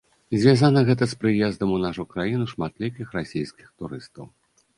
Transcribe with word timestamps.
Звязана 0.43 0.81
гэта 0.87 1.03
з 1.11 1.19
прыездам 1.23 1.73
у 1.75 1.81
нашу 1.83 2.07
краіну 2.15 2.49
шматлікіх 2.53 3.05
расійскіх 3.19 3.67
турыстаў. 3.79 4.25